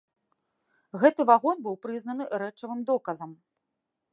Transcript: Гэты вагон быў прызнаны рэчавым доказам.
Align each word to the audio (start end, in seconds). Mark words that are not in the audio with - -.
Гэты 1.03 1.21
вагон 1.31 1.57
быў 1.67 1.75
прызнаны 1.83 2.23
рэчавым 2.45 2.79
доказам. 2.89 3.31